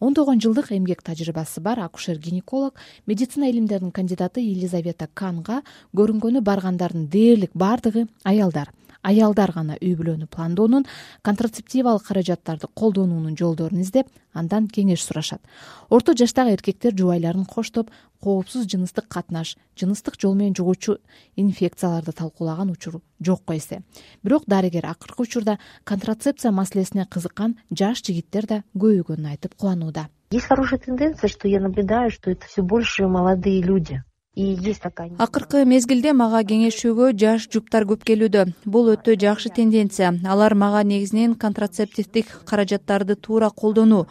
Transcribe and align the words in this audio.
ондогон 0.00 0.40
жылдык 0.40 0.72
эмгек 0.72 1.02
тажрыйбасы 1.02 1.60
бар 1.60 1.80
акушер 1.80 2.18
гинеколог 2.18 2.74
медицина 3.06 3.50
илимдеринин 3.50 3.92
кандидаты 3.92 4.40
елизавета 4.40 5.08
канга 5.14 5.62
көрүнгөнү 5.94 6.40
баргандардын 6.40 7.06
дээрлик 7.12 7.52
баардыгы 7.54 8.08
аялдар 8.24 8.72
аялдар 9.02 9.52
гана 9.52 9.76
үй 9.80 9.94
бүлөнү 9.98 10.28
пландоонун 10.30 10.86
контрацептивалык 11.26 12.06
каражаттарды 12.06 12.68
колдонуунун 12.74 13.36
жолдорун 13.36 13.80
издеп 13.80 14.08
андан 14.32 14.68
кеңеш 14.68 15.04
сурашат. 15.04 15.40
Орто 15.88 16.14
жаштагы 16.14 16.54
эркектер 16.54 16.94
жубайларын 16.96 17.46
коштоп 17.46 17.90
коопсуз 18.22 18.66
жыныстык 18.66 19.08
катнаш 19.08 19.56
жыныстык 19.80 20.20
жол 20.20 20.34
менен 20.34 20.54
жугуучу 20.54 20.98
инфекцияларды 21.36 22.12
талкуулаган 22.12 22.70
учур 22.70 23.00
жокко 23.20 23.56
эсе. 23.56 23.82
Бирок 24.22 24.44
дарыгер 24.46 24.86
акыркы 24.86 25.22
учурда 25.22 25.58
контрацепция 25.84 26.52
маселесине 26.52 27.06
кызыккан 27.06 27.56
жаш 27.70 28.04
жигиттер 28.04 28.46
да 28.46 28.62
көбөйгөнүн 28.76 29.32
айтып 29.32 29.54
кубанууда. 29.54 30.08
Есть 30.30 30.46
хорошая 30.46 30.78
тенденция 30.78 31.28
что 31.28 31.48
я 31.48 31.60
наблюдаю 31.60 32.10
что 32.10 32.30
это 32.30 32.46
все 32.46 32.62
больше 32.62 33.06
молодые 33.08 33.62
люди 33.62 34.02
акыркы 34.38 35.64
мезгилде 35.66 36.12
мага 36.14 36.44
кеңешүүгө 36.46 37.08
жаш 37.18 37.48
жуптар 37.50 37.82
көп 37.82 38.04
келүүдө. 38.06 38.44
Бул 38.64 38.92
өтө 38.92 39.16
жакшы 39.18 39.50
тенденция. 39.50 40.12
Алар 40.22 40.54
мага 40.54 40.84
негизинен 40.86 41.34
контрацептивдик 41.34 42.30
каражаттарды 42.46 43.16
туура 43.16 43.50
колдонуу 43.50 44.06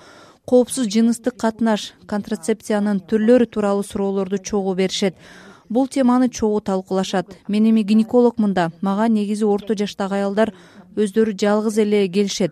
коопсуз 0.45 0.89
жыныстык 0.91 1.37
катнаш 1.39 1.93
контрацепциянын 2.05 2.99
түрлөрү 3.07 3.47
тууралуу 3.47 3.83
суроолорду 3.83 4.37
чогуу 4.43 4.75
беришет. 4.75 5.15
Бул 5.69 5.87
теманы 5.87 6.27
чогуу 6.27 6.59
талкуулашат. 6.59 7.37
Мен 7.47 7.69
эми 7.69 7.83
гинекологмун 7.83 8.53
да. 8.53 8.71
Мага 8.81 9.07
негизи 9.07 9.45
орто 9.45 9.73
жаштагы 9.73 10.19
аялдар 10.19 10.51
өздөрү 10.97 11.37
жалгыз 11.39 11.79
эле 11.79 12.07
келишет 12.09 12.51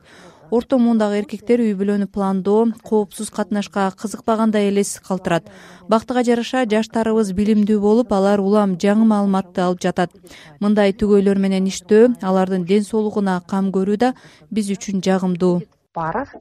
орто 0.52 0.78
муундагы 0.80 1.20
эркектер 1.22 1.62
үй 1.62 1.74
бүлөнү 1.78 2.08
пландоо 2.14 2.68
коопсуз 2.84 3.30
катнашка 3.30 3.90
кызыкпагандай 4.00 4.70
эле 4.70 4.82
эс 4.82 5.00
калтырат. 5.00 5.50
Бактыга 5.90 6.24
жараша 6.24 6.66
жаштарыбыз 6.70 7.34
билимдүү 7.38 7.80
болуп 7.80 8.14
алар 8.14 8.40
улам 8.40 8.78
жаңы 8.78 9.08
маалыматты 9.08 9.62
алып 9.62 9.82
жатат. 9.84 10.12
Мындай 10.60 10.94
түгөйлөр 10.94 11.40
менен 11.40 11.68
иштөө 11.68 12.18
алардын 12.22 12.66
ден 12.66 12.84
соолугуна 12.84 13.42
кам 13.48 13.72
көрүү 13.72 13.98
да 13.98 14.14
биз 14.52 14.72
үчүн 14.72 15.04
жагымдуу. 15.04 15.64
Парах 15.94 16.36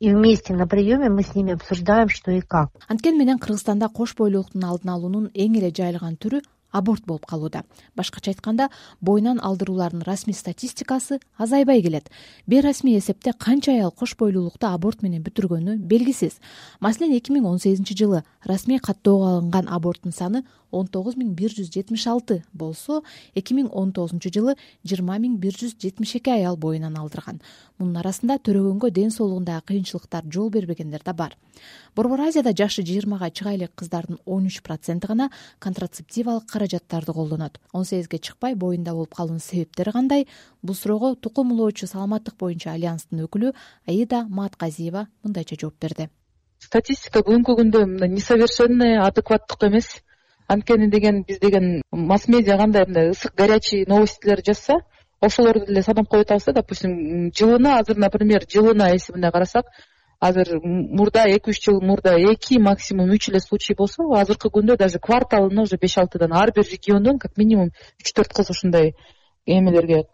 и 0.00 0.12
вместе 0.12 0.54
на 0.54 0.66
приеме 0.66 1.08
мы 1.08 1.22
с 1.22 1.34
ними 1.34 1.52
обсуждаем 1.52 2.08
что 2.08 2.32
и 2.32 2.40
как. 2.40 2.70
Анткени 2.88 3.18
менен 3.18 3.38
кыргызстанда 3.38 3.88
кош 3.88 4.14
бойлуулуктун 4.16 4.64
алдын 4.64 4.90
алуунун 4.90 5.30
эң 5.34 5.58
эле 5.58 5.70
жайылган 5.70 6.16
түрү 6.16 6.42
аборт 6.74 7.06
болуп 7.06 7.26
калууда. 7.26 7.62
Башкача 7.96 8.32
айтканда 8.32 8.68
боюнан 9.00 9.38
алдыруулардын 9.38 10.02
расмий 10.02 10.34
статистикасы 10.34 11.20
азайбай 11.38 11.80
келет. 11.82 12.10
Бейрасмий 12.46 12.98
эсепте 12.98 13.32
канча 13.32 13.70
аял 13.72 13.92
кош 13.92 14.16
бойлуулукту 14.18 14.66
аборт 14.66 15.02
менен 15.02 15.22
бүтүргөнү 15.22 15.78
белгисиз. 15.78 16.40
Маселен 16.80 17.14
эки 17.14 17.32
миң 17.32 17.46
он 17.46 17.58
сегизинчи 17.62 17.94
жылы 17.94 18.24
расмий 18.44 18.78
каттоого 18.78 19.36
алынган 19.36 19.68
аборттун 19.68 20.12
саны 20.12 20.44
он 20.74 20.88
тогуз 20.90 21.14
миң 21.16 21.34
бир 21.38 21.52
жүз 21.54 21.70
жетимиш 21.70 22.06
алты 22.10 22.40
болсо 22.52 23.02
эки 23.38 23.54
миң 23.54 23.70
он 23.70 23.92
тогузунчу 23.94 24.32
жылы 24.34 24.56
жыйырма 24.82 25.20
миң 25.22 25.36
бир 25.38 25.54
жүз 25.54 25.76
жетимиш 25.78 26.16
эки 26.18 26.32
аял 26.34 26.56
боюнан 26.56 26.96
алдырган. 26.98 27.40
Мунун 27.78 28.00
арасында 28.02 28.40
төрөгөнгө 28.42 28.90
ден 28.90 29.14
соолугундагы 29.14 29.62
кыйынчылыктар 29.70 30.26
жол 30.30 30.50
бербегендер 30.50 31.02
да 31.04 31.14
бар. 31.14 31.36
Борбор 31.94 32.20
азияда 32.26 32.52
жашы 32.56 32.82
жыйырмага 32.82 33.30
чыга 33.30 33.54
элек 33.54 33.72
кыздардын 33.74 34.18
он 34.26 34.46
үч 34.46 34.60
проценти 34.62 35.06
гана 35.06 35.30
контрацептивалык 35.60 36.50
каражаттарды 36.64 37.12
колдонот. 37.12 37.60
Он 37.72 37.84
сегизге 37.84 38.18
чыкпай 38.18 38.54
боюнда 38.54 38.92
болуп 38.92 39.14
калуунун 39.14 39.40
себептери 39.40 39.90
кандай? 39.90 40.28
Бул 40.62 40.74
суроого 40.74 41.14
тукумулоочу 41.16 41.86
саламаттык 41.86 42.36
боюнча 42.38 42.72
альянстын 42.72 43.24
өкүлү 43.26 43.52
аида 43.86 44.24
маатказиева 44.28 45.08
мындайча 45.22 45.56
жооп 45.60 45.76
берди. 45.80 46.08
Статистика 46.58 47.20
бүгүнкү 47.20 47.56
күндө 47.60 47.84
мындай 47.86 48.08
несовершенный 48.08 48.98
адекваттык 48.98 49.68
эмес. 49.68 50.00
Анткени 50.48 50.90
деген 50.90 51.24
биз 51.24 51.38
деген 51.40 51.82
масс 51.90 52.28
медиа 52.28 52.56
кандай 52.58 52.86
мындай 52.86 53.10
ысык 53.10 53.34
горячий 53.36 53.84
новостилер 53.86 54.42
жазса 54.44 54.80
ошолорду 55.20 55.66
деле 55.66 55.82
санап 55.82 56.08
коюп 56.08 56.26
атабыз 56.26 56.44
да 56.44 56.52
допустим 56.52 57.32
жылына 57.32 57.78
азыр 57.78 57.96
например 57.96 58.44
жылына 58.48 58.94
эсебинде 58.96 59.30
карасак 59.30 59.66
азыр 60.26 60.60
мурда 60.62 61.24
эки 61.28 61.50
үч 61.50 61.60
жыл 61.64 61.80
мурда 61.80 62.14
эки 62.32 62.58
максимум 62.58 63.10
үч 63.16 63.28
эле 63.30 63.40
случай 63.40 63.74
болсо 63.76 64.06
азыркы 64.20 64.48
күндө 64.48 64.76
даже 64.76 64.98
кварталына 64.98 65.62
уже 65.62 65.76
беш 65.76 65.98
алтыдан 65.98 66.32
ар 66.32 66.52
бир 66.56 66.64
региондон 66.64 67.18
как 67.18 67.36
минимум 67.36 67.72
үч 68.00 68.12
төрт 68.16 68.32
кыз 68.32 68.50
ушундай 68.54 68.94
эмелерге 69.46 70.04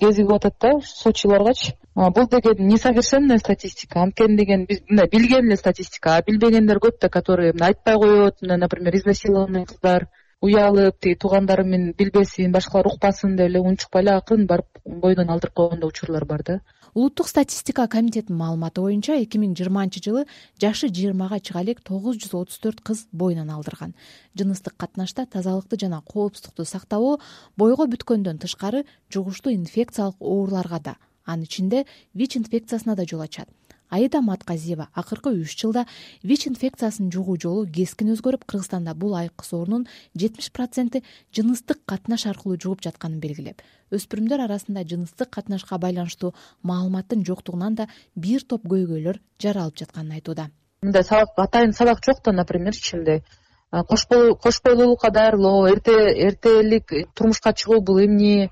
кезигип 0.00 0.32
атат 0.32 0.54
да 0.60 0.70
случайларгачы 0.82 1.74
бул 1.94 2.26
деген 2.28 2.66
несовершенная 2.66 3.38
статистика 3.38 4.02
анткени 4.02 4.36
деген 4.36 4.66
биз 4.66 4.82
мындай 4.88 5.08
билген 5.12 5.46
эле 5.46 5.56
статистика 5.56 6.16
а 6.16 6.22
билбегендер 6.26 6.78
көп 6.78 6.98
да 7.00 7.08
которые 7.08 7.52
мындай 7.52 7.68
айтпай 7.68 7.94
коет 7.94 8.42
мына 8.42 8.56
например 8.56 8.96
изнасилованный 8.96 9.66
кыздар 9.66 10.08
уялып 10.40 11.00
тиги 11.02 11.18
туугандары 11.18 11.64
менен 11.66 11.94
билбесин 11.98 12.52
башкалар 12.54 12.86
укпасын 12.92 13.34
деп 13.36 13.48
эле 13.50 13.60
унчукпай 13.60 14.04
эле 14.04 14.12
акырын 14.14 14.46
барып 14.46 14.78
бойдон 14.84 15.30
алдырып 15.34 15.54
койгон 15.54 15.80
да 15.80 15.86
учурлар 15.86 16.24
бар 16.24 16.42
да. 16.46 16.60
Улуттук 16.94 17.28
статистика 17.28 17.88
комитетинин 17.88 18.38
маалыматы 18.38 18.80
боюнча 18.80 19.18
эки 19.18 19.38
миң 19.38 19.56
жыйырманчы 19.58 20.00
жылы 20.04 20.24
жашы 20.62 20.88
жыйырмага 20.88 21.40
чыга 21.40 21.62
элек 21.62 21.82
тогуз 21.82 22.16
жүз 22.22 22.34
отуз 22.38 22.58
төрт 22.62 22.80
кыз 22.80 23.06
боюнан 23.12 23.50
алдырган. 23.50 23.94
Жыныстык 24.38 24.76
катнашта 24.76 25.26
тазалыкты 25.26 25.78
жана 25.80 26.02
коопсуздукту 26.06 26.64
сактабоо 26.64 27.18
бойго 27.56 27.86
бүткөндөн 27.90 28.38
тышкары 28.38 28.84
жугуштуу 29.10 29.52
инфекциялык 29.52 30.16
ооруларга 30.20 30.80
да 30.80 30.96
анын 31.24 31.44
ичинде 31.44 31.84
вич 32.14 32.36
инфекциясына 32.36 32.96
да 32.96 33.04
жол 33.04 33.20
ачат 33.20 33.48
аида 33.90 34.20
матказиева 34.20 34.88
акыркы 34.94 35.30
үч 35.30 35.56
жылда 35.60 35.86
вич 36.22 36.46
инфекциясын 36.46 37.10
жугуу 37.12 37.38
жолу 37.40 37.66
кескин 37.66 38.12
өзгөрүп 38.14 38.44
кыргызстанда 38.46 38.94
бул 38.94 39.14
айкыс 39.16 39.52
оорунун 39.52 39.86
жетимиш 40.14 40.52
проценти 40.52 41.02
жыныстык 41.34 41.80
катнаш 41.86 42.26
аркылуу 42.26 42.58
жугуп 42.60 42.84
жатканын 42.84 43.20
белгилеп 43.20 43.62
өспүрүмдөр 43.94 44.44
арасында 44.44 44.84
жыныстык 44.84 45.30
катнашка 45.30 45.78
байланыштуу 45.78 46.34
маалыматтын 46.62 47.24
жоктугунан 47.24 47.74
да 47.74 47.88
бир 48.14 48.44
топ 48.44 48.66
көйгөйлөр 48.68 49.20
жаралып 49.40 49.78
жатканын 49.80 50.18
айтууда. 50.18 50.50
Мындай 50.82 51.04
сабак 51.04 51.38
атайын 51.48 51.72
сабак 51.72 52.04
жок 52.04 52.22
да 52.24 52.32
напримерчи 52.32 52.96
мындай 52.96 53.22
кош 53.70 54.60
бойлуулукка 54.64 55.10
даярдоо 55.10 55.68
эрте 55.68 55.96
эртелик 56.26 56.92
турмушка 57.14 57.52
чыгуу 57.52 57.80
бул 57.80 57.98
эмне 58.04 58.50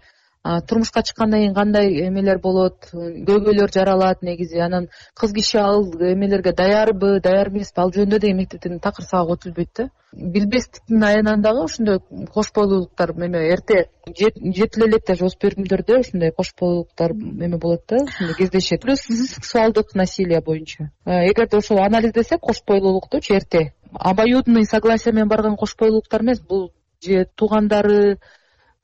турмушка 0.68 1.02
чыккандан 1.02 1.40
кийин 1.40 1.54
кандай 1.54 1.88
эмелер 2.08 2.38
болот? 2.38 2.88
Көйгөйлөр 2.92 3.72
жаралат 3.72 4.22
негизи. 4.22 4.58
Анан 4.58 4.88
кыз 5.14 5.32
киши 5.32 5.58
ал 5.58 5.84
эмелерге 5.84 6.52
даярбы 6.52 7.20
даяр 7.20 7.48
эмеспи 7.48 7.80
ал 7.80 7.92
жөнүндө 7.94 8.20
деген 8.20 8.36
мектептен 8.36 8.80
такыр 8.80 9.04
сабак 9.04 9.38
өтүлбөйт 9.38 9.70
да. 9.76 9.88
Билбестиктин 10.12 11.02
айынан 11.02 11.42
дагы 11.42 11.64
ошондой 11.64 12.00
кош 12.32 12.52
бойлуулуктар 12.54 13.10
эме 13.10 13.42
эрте 13.52 13.90
жетиле 14.06 14.86
элек 14.88 15.06
даже 15.06 15.26
өспүрүмдөрдө 15.26 16.00
ушундай 16.00 16.32
кош 16.32 16.54
бойлуулуктар 16.60 17.12
эме 17.12 17.58
болот 17.58 17.82
да 17.88 18.04
ошондой 18.04 18.36
кездешет. 18.36 18.82
Плюс 18.82 19.00
сексуалдык 19.00 19.94
насилие 19.94 20.40
боюнча. 20.40 20.90
Эгерде 21.04 21.56
ошол 21.58 21.82
анализдесек 21.82 22.40
кош 22.40 22.62
бойлуулуктучу 22.66 23.34
эрте. 23.34 23.74
Обоюдный 23.92 24.64
согласие 24.64 25.12
менен 25.12 25.28
барган 25.28 25.56
кош 25.56 25.76
бойлуулуктар 25.76 26.22
эмес. 26.22 26.40
Бул 26.40 26.72
же 27.02 27.26
туугандары 27.34 28.18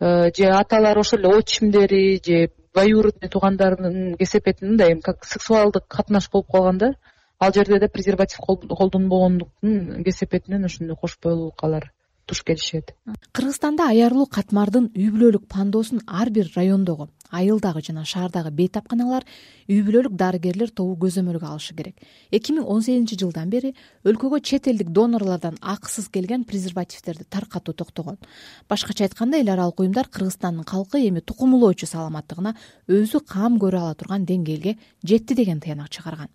же 0.03 0.51
аталары 0.51 1.01
ошол 1.01 1.21
эле 1.21 1.39
отчимдери 1.39 2.21
же 2.27 2.51
двоюродный 2.75 3.29
туугандарынын 3.29 4.17
кесепетин 4.17 4.69
мындай 4.71 5.01
как 5.01 5.25
сексуалдык 5.25 5.87
катнаш 5.87 6.31
болуп 6.31 6.51
калган 6.51 6.79
да. 6.79 6.95
Ал 7.39 7.53
жерде 7.53 7.79
да 7.79 7.89
презерватив 7.89 8.39
колдонбогондуктун 8.39 10.05
кесепетинен 10.05 10.65
ошондой 10.65 10.97
кош 10.97 11.19
бойлуулукка 11.23 11.67
алар 11.67 11.93
туш 12.27 12.43
келишет. 12.45 12.95
Кыргызстанда 13.33 13.89
аярлуу 13.91 14.27
катмардын 14.27 14.91
үй 14.95 15.11
бүлөлүк 15.11 15.49
пландоосун 15.49 16.03
ар 16.07 16.31
бир 16.31 16.51
райондогу 16.55 17.09
айылдагы 17.33 17.83
жана 17.83 18.05
шаардагы 18.05 18.53
бейтапканалар 18.53 19.25
үй 19.69 19.81
бүлөлүк 19.87 20.15
дарыгерлер 20.21 20.71
тобу 20.71 20.95
көзөмөлгө 21.01 21.49
алышы 21.49 21.75
керек. 21.75 21.97
эки 22.31 22.53
миң 22.53 22.65
он 22.69 22.83
сегизинчи 22.83 23.19
жылдан 23.19 23.49
бери 23.51 23.75
өлкөгө 24.05 24.43
чет 24.43 24.69
элдик 24.69 24.91
донорлордон 24.91 25.57
акысыз 25.61 26.09
келген 26.09 26.45
презервативдерди 26.45 27.25
таркатуу 27.25 27.75
токтогон. 27.75 28.19
Башкача 28.69 29.05
айтканда 29.05 29.41
эл 29.41 29.49
аралык 29.49 29.81
уюмдар 29.81 30.09
кыргызстандын 30.09 30.65
калкы 30.65 31.01
эми 31.09 31.21
тукумулоочу 31.21 31.87
саламаттыгына 31.87 32.55
өзү 32.89 33.25
кам 33.27 33.59
көрө 33.59 33.81
ала 33.81 33.95
турган 33.95 34.27
деңгээлге 34.27 34.77
жетти 35.03 35.35
деген 35.35 35.61
тыянак 35.61 35.89
чыгарган 35.89 36.29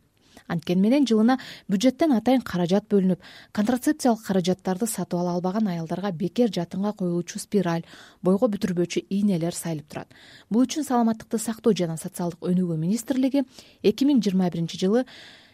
анткени 0.48 0.82
менен 0.82 1.08
жылына 1.08 1.38
бюджеттен 1.70 2.14
атайын 2.18 2.42
каражат 2.42 2.88
бөлүнүп 2.92 3.24
контрацепциялык 3.56 4.26
каражаттарды 4.26 4.88
сатып 4.88 5.20
ала 5.20 5.36
албаган 5.38 5.68
аялдарга 5.68 6.12
бекер 6.12 6.52
жатынга 6.54 6.94
коюлуучу 6.94 7.40
спираль 7.40 7.86
бойго 8.22 8.50
бүтүрбөчү 8.52 9.06
ийнелер 9.10 9.56
сайылып 9.56 9.88
турат. 9.88 10.08
Бул 10.50 10.68
үчүн 10.68 10.88
саламаттыкты 10.88 11.40
сактоо 11.40 11.74
жана 11.74 11.98
социалдык 11.98 12.42
өнүгүү 12.42 12.78
министрлиги 12.78 13.46
эки 13.84 14.08
миң 14.08 14.22
жыйырма 14.24 14.52
биринчи 14.52 14.80
жылы 14.80 15.06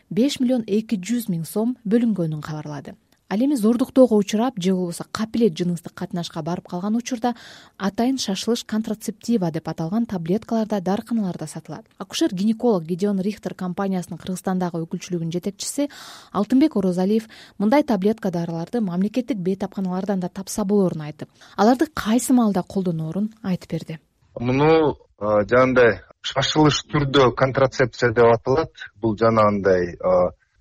беш 0.10 0.40
миллион 0.40 0.68
эки 0.68 1.00
жүз 1.00 1.30
миң 1.30 1.48
сом 1.50 1.78
бөлүнгөнүн 1.86 2.42
кабарлады 2.46 2.98
ал 3.30 3.40
эми 3.40 3.56
зордуктоого 3.56 4.16
учурап 4.16 4.54
же 4.58 4.74
болбосо 4.74 5.06
капилет 5.12 5.58
жыныстык 5.58 5.94
катнашка 5.94 6.42
барып 6.42 6.68
калган 6.68 6.96
учурда 6.96 7.36
атайын 7.78 8.18
шашылыш 8.18 8.64
контрацептива 8.64 9.52
деп 9.52 9.68
аталган 9.68 10.06
таблеткалар 10.06 10.68
да 10.68 10.80
дарыканаларда 10.82 11.48
сатылат 11.48 11.86
акушер 11.98 12.30
гинеколог 12.34 12.84
гедеон 12.84 13.20
рихтер 13.20 13.54
компаниясынын 13.54 14.20
кыргызстандагы 14.20 14.84
өкүлчүлүгүнүн 14.86 15.32
жетекчиси 15.32 15.90
алтынбек 16.32 16.76
орозалиев 16.76 17.28
мындай 17.58 17.84
таблетка 17.84 18.32
дарыларды 18.32 18.82
мамлекеттик 18.82 19.38
бейтапканалардан 19.38 20.20
да 20.20 20.30
тапса 20.30 20.66
болорун 20.66 21.02
айтып 21.02 21.30
аларды 21.58 21.88
кайсы 21.94 22.34
маалда 22.34 22.64
колдоноорун 22.64 23.32
айтып 23.44 23.72
берди. 23.72 24.00
Муну 24.40 24.98
жанагындай 25.20 26.02
шашылыш 26.22 26.84
түрдө 26.92 27.32
контрацепция 27.38 28.12
деп 28.12 28.32
аталат. 28.34 28.72
Бул 28.96 29.16
жанагындай 29.18 29.96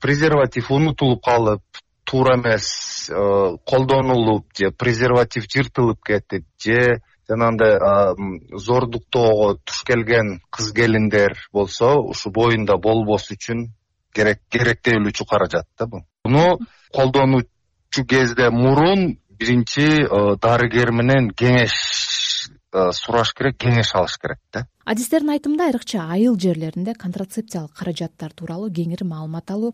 презерватив 0.03 0.71
унутулуп 0.71 1.23
калып 1.25 1.63
туура 2.13 2.37
эмес 2.37 3.09
э, 3.09 3.57
колдонулуп 3.65 4.45
же 4.59 4.71
презерватив 4.71 5.47
жыртылып 5.49 6.03
кетип 6.05 6.45
же 6.61 7.01
жанагындай 7.29 7.79
зордуктоого 8.61 9.55
туш 9.65 9.81
келген 9.89 10.43
кыз 10.53 10.73
келиндер 10.77 11.39
болсо 11.53 11.95
ушу 12.13 12.31
боюнда 12.31 12.77
болбош 12.77 13.31
үчүн 13.33 13.71
керектелүүчү 14.13 15.25
каражат 15.31 15.69
да 15.79 15.87
бул 15.87 16.05
муну 16.29 16.59
колдонуучу 16.93 18.05
кезде 18.05 18.51
мурун 18.51 19.17
биринчи 19.31 20.05
э, 20.05 20.37
дарыгер 20.37 20.93
менен 20.93 21.31
кеңеш 21.33 21.73
э, 22.77 22.91
сураш 22.93 23.33
керек 23.33 23.57
кеңеш 23.57 23.97
алыш 23.97 24.19
керек 24.21 24.43
да 24.53 24.67
адистердин 24.85 25.31
айтымында 25.37 25.69
айрыкча 25.69 26.03
айыл 26.11 26.35
жерлеринде 26.43 26.95
контрацепциялык 26.99 27.71
каражаттар 27.79 28.33
тууралуу 28.35 28.71
кеңири 28.75 29.07
маалымат 29.07 29.53
алуу 29.55 29.71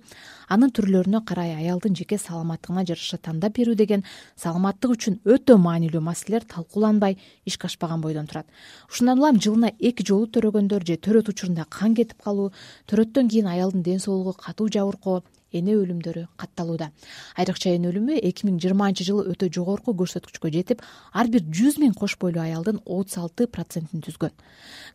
анын 0.52 0.72
түрлөрүнө 0.76 1.22
карай 1.28 1.54
аялдын 1.56 1.96
жеке 1.96 2.18
саламаттыгына 2.20 2.84
жараша 2.90 3.16
тандап 3.16 3.56
берүү 3.56 3.76
деген 3.80 4.04
саламаттык 4.36 4.92
үчүн 4.96 5.18
өтө 5.24 5.56
маанилүү 5.64 6.02
маселелер 6.04 6.44
талкууланбай 6.52 7.16
ишке 7.48 7.70
ашпаган 7.70 8.04
бойдон 8.04 8.28
турат. 8.28 8.46
Ушундан 8.92 9.18
улам 9.18 9.40
жылына 9.40 9.72
эки 9.78 10.04
жолу 10.04 10.28
төрөгөндөр 10.28 10.84
же 10.84 11.00
төрөт 11.00 11.32
учурунда 11.32 11.64
кан 11.70 11.96
кетип 11.96 12.20
калуу 12.22 12.52
төрөттөн 12.86 13.32
кийин 13.32 13.48
аялдын 13.48 13.82
ден 13.82 14.04
соолугу 14.04 14.36
катуу 14.36 14.68
жабыркоо 14.68 15.22
эне 15.52 15.74
өлүмдөрү 15.78 16.26
катталууда. 16.36 16.90
Айрыкча 17.36 17.72
эне 17.74 17.88
өлүмү 17.90 18.18
эки 18.20 18.46
миң 18.46 18.58
жыйырманчы 18.62 19.06
жылы 19.06 19.24
өтө 19.32 19.48
жогорку 19.54 19.94
көрсөткүчкө 19.96 20.50
жетип 20.52 20.82
ар 21.12 21.28
бир 21.32 21.44
жүз 21.44 21.78
миң 21.80 21.94
кош 21.96 22.16
бойлуу 22.20 22.42
аялдын 22.42 22.80
отуз 22.84 23.18
алты 23.18 23.46
процентин 23.46 24.02
түзгөн. 24.04 24.34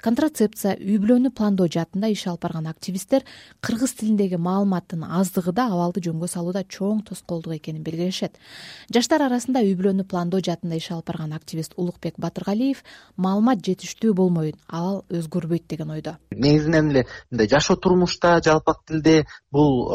Контрацепция 0.03 0.75
үй 0.77 0.99
бүлөнү 1.01 1.33
пландоо 1.33 1.67
жаатында 1.71 2.11
иш 2.13 2.25
алып 2.27 2.43
барган 2.45 2.67
активисттер 2.67 3.25
кыргыз 3.61 3.95
тилиндеги 3.99 4.37
маалыматтын 4.37 5.05
аздыгы 5.07 5.53
да 5.55 5.69
абалды 5.71 6.03
жөнгө 6.05 6.27
салууда 6.27 6.63
чоң 6.67 7.03
тоскоолдук 7.07 7.55
экенин 7.57 7.83
белгилешет. 7.83 8.37
Жаштар 8.93 9.25
арасында 9.25 9.63
үй 9.63 9.75
бүлөнү 9.79 10.05
пландоо 10.09 10.41
жаатында 10.43 10.77
иш 10.77 10.91
алып 10.91 11.07
барган 11.11 11.33
активист 11.33 11.73
улукбек 11.77 12.19
батыргалиев 12.19 12.83
маалымат 13.17 13.63
жетиштүү 13.65 14.13
болмойн 14.13 14.59
ал 14.67 15.03
өзгөрбөйт 15.09 15.67
деген 15.69 15.91
ойдо. 15.95 16.17
Негизинен 16.31 16.91
эле 16.91 17.05
мындай 17.31 17.47
жашоо 17.47 17.77
турмушта 17.77 18.39
жалпак 18.43 18.83
тилде 18.87 19.25
бул 19.51 19.87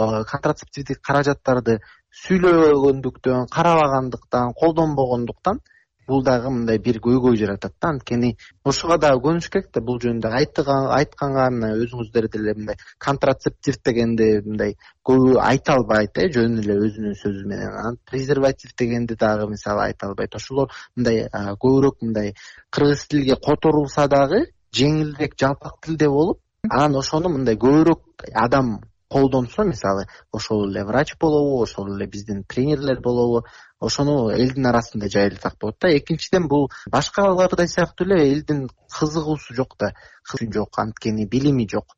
контрацептивдик 0.48 1.00
каражаттарды 1.04 1.80
сүйлөбөгөндүктөн 2.24 3.48
карабагандыктан 3.52 4.54
колдонбогондуктан 4.56 5.60
бул 6.08 6.22
дагы 6.24 6.48
мындай 6.48 6.78
бир 6.80 7.00
көйгөй 7.04 7.36
жаратат 7.36 7.74
да. 7.82 7.90
Анткени 7.90 8.30
ошого 8.64 8.96
дагы 8.96 9.20
көнүш 9.26 9.50
керек 9.52 9.68
да 9.74 9.82
бул 9.84 9.98
жөнүндө 10.00 10.30
айтканга 10.32 11.50
мына 11.52 11.74
өзүңүздөр 11.84 12.30
деле 12.32 12.54
мындай 12.56 12.78
контрацептив 12.98 13.76
дегенди 13.84 14.30
мындай 14.46 14.74
көбү 15.04 15.36
айта 15.44 15.76
албайт 15.76 16.16
э 16.16 16.30
жөн 16.32 16.62
эле 16.62 16.78
өзүнүн 16.88 17.20
сөзү 17.22 17.44
менен 17.44 17.68
анан 17.68 18.00
презерватив 18.08 18.72
дегенди 18.78 19.20
дагы 19.20 19.50
мисалы 19.52 19.84
айта 19.84 20.08
албайт. 20.08 20.34
Ошолор 20.34 20.72
мындай 20.96 21.28
көбүрөөк 21.34 22.00
мындай 22.00 22.34
кыргыз 22.70 23.06
тилге 23.06 23.36
которулса 23.36 24.08
дагы 24.08 24.46
жеңилирээк 24.72 25.36
жалпак 25.36 25.80
тилде 25.84 26.08
болуп 26.08 26.40
анан 26.70 26.96
ошону 26.96 27.28
мындай 27.36 27.56
көбүрөөк 27.56 28.30
адам 28.34 28.78
колдонсо 29.08 29.64
мисалы 29.64 30.06
ошол 30.32 30.68
эле 30.68 30.84
врач 30.84 31.16
болобу 31.18 31.62
ошол 31.62 31.94
эле 31.94 32.06
биздин 32.06 32.44
тренерлер 32.44 33.00
болобу 33.00 33.46
ошону 33.80 34.30
элдин 34.30 34.66
арасында 34.66 35.08
жайылсак 35.08 35.56
болот 35.60 35.76
да. 35.80 35.88
Экинчиден 35.96 36.48
бул 36.48 36.70
башкалардай 36.90 37.68
сыяктуу 37.68 38.06
эле 38.06 38.32
элдин 38.32 38.68
кызыгуусу 38.98 39.54
жок 39.54 39.76
да. 39.78 39.94
Жок 40.40 40.78
анткени 40.78 41.26
билими 41.26 41.66
жок. 41.70 41.96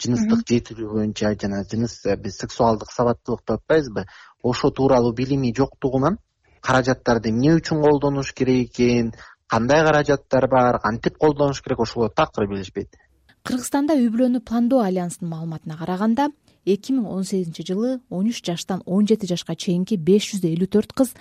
Жыныстык 0.00 0.46
жетилүү 0.48 0.92
боюнча 0.94 1.34
жана 1.40 1.64
жыныс 1.64 1.98
биз 2.22 2.38
сексуалдык 2.38 2.92
сабаттуулук 2.92 3.42
деп 3.42 3.58
атпайбызбы 3.58 4.06
ошо 4.42 4.70
тууралуу 4.70 5.12
билими 5.12 5.52
жоктугунан 5.56 6.18
каражаттарды 6.62 7.30
эмне 7.30 7.56
үчүн 7.58 7.82
колдонуш 7.82 8.32
керек 8.32 8.70
экен 8.70 9.12
кандай 9.46 9.84
каражаттар 9.84 10.48
бар 10.48 10.78
кантип 10.80 11.18
колдонуш 11.18 11.60
керек 11.62 11.80
ошолорду 11.80 12.14
такыр 12.14 12.48
билишпейт 12.48 12.96
кыргызстанда 13.46 13.94
үй 13.96 14.10
бүлөнү 14.12 14.42
пландоо 14.44 14.82
альянсынын 14.84 15.30
маалыматына 15.32 15.78
караганда 15.80 16.26
эки 16.68 16.92
миң 16.92 17.06
он 17.08 17.24
сегизинчи 17.24 17.64
жылы 17.64 17.92
он 18.12 18.26
үч 18.28 18.42
жаштан 18.44 18.82
он 18.84 19.06
жети 19.08 19.24
жашка 19.30 19.54
чейинки 19.56 19.96
беш 19.96 20.26
жүз 20.28 20.44
элүү 20.44 20.68
төрт 20.74 20.92
кыз 20.92 21.14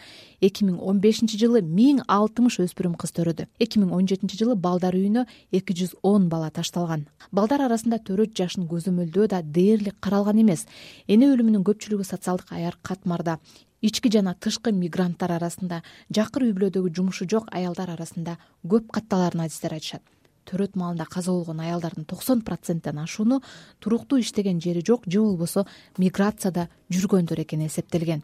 эки 0.44 0.68
миң 0.68 0.81
он 0.83 1.00
бешинчи 1.00 1.39
жылы 1.39 1.62
миң 1.63 2.01
алтымыш 2.12 2.60
өспүрүм 2.66 2.98
кыз 3.00 3.16
төрөдү. 3.16 3.48
эки 3.60 3.80
миң 3.80 3.95
он 3.95 4.07
жетинчи 4.07 4.36
жылы 4.36 4.56
балдар 4.56 5.00
үйүнө 5.00 5.25
эки 5.51 5.71
жүз 5.71 5.95
он 6.04 6.27
бала 6.27 6.51
ташталган. 6.51 7.07
Балдар 7.31 7.62
арасында 7.62 8.04
төрөт 8.04 8.36
жашын 8.36 8.68
көзөмөлдөө 8.68 9.27
да 9.27 9.42
дээрлик 9.42 9.95
каралган 10.01 10.44
эмес. 10.44 10.68
Эне 11.07 11.31
өлүмүнүн 11.31 11.63
көпчүлүгү 11.63 12.04
социалдык 12.04 12.51
аяр 12.51 12.75
катмарда 12.83 13.39
ички 13.81 14.12
жана 14.12 14.36
тышкы 14.36 14.74
мигранттар 14.75 15.31
арасында 15.39 15.83
жакыр 16.12 16.50
үй 16.50 16.54
бүлөдөгү 16.54 16.92
жумушу 16.92 17.25
жок 17.31 17.48
аялдар 17.56 17.95
арасында 17.95 18.38
көп 18.68 18.92
катталарын 18.92 19.48
адистер 19.48 19.74
айтышат 19.74 20.04
төрөт 20.50 20.75
маалында 20.75 21.06
каза 21.06 21.31
болгон 21.31 21.62
аялдардын 21.62 22.07
токсон 22.10 22.42
проценттен 22.42 23.00
ашууну 23.04 23.42
туруктуу 23.80 24.19
иштеген 24.19 24.62
жери 24.62 24.84
жок 24.86 25.06
же 25.07 25.22
болбосо 25.22 25.66
миграцияда 25.98 26.68
жүргөндөр 26.90 27.46
экени 27.46 27.68
эсептелген. 27.69 28.24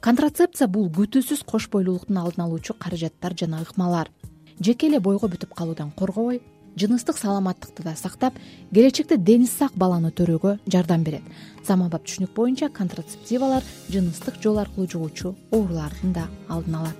Контрацепция 0.00 0.66
бул 0.68 0.88
күтүүсүз 0.90 1.44
кош 1.46 1.68
бойлуулуктун 1.70 2.18
алдын 2.18 2.46
алуучу 2.46 2.74
каражаттар 2.74 3.36
жана 3.38 3.62
ыкмалар. 3.62 4.10
Жеке 4.60 4.88
эле 4.88 5.00
бойго 5.00 5.28
бүтүп 5.28 5.54
калуудан 5.54 5.92
коргобой 5.92 6.42
жыныстык 6.76 7.18
саламаттыкты 7.18 7.82
да 7.82 7.94
сактап 7.96 8.34
келечекте 8.72 9.16
дени 9.16 9.46
сак 9.46 9.74
баланы 9.76 10.10
төрөөгө 10.10 10.58
жардам 10.66 11.04
берет. 11.04 11.22
Заманбап 11.66 12.06
түшүнүк 12.06 12.34
боюнча 12.34 12.70
контрацептивалар 12.72 13.62
жыныстык 13.90 14.40
жол 14.42 14.58
аркылуу 14.62 14.88
жугуучу 14.88 15.34
оорулардын 15.50 16.12
да 16.12 16.26
алдын 16.48 16.80
алат. 16.80 16.98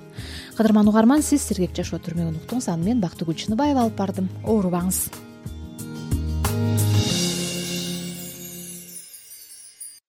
Кадырман 0.57 0.89
угарман 0.89 1.23
сиз 1.23 1.43
сергек 1.49 1.75
жашоо 1.77 1.99
түрмөгүн 1.99 2.41
уктуңуз 2.45 2.69
аны 2.73 2.93
мен 2.93 3.01
бактыгүл 3.01 3.35
чыныбаева 3.35 3.87
алып 3.87 3.97
бардым. 3.99 4.29
Оорубаңыз 4.45 5.07